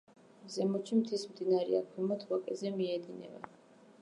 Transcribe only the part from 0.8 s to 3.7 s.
მთის მდინარეა, ქვემოთ ვაკეზე მიედინება.